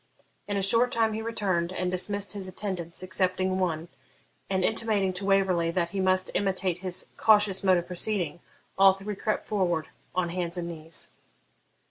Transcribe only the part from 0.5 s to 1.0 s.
a short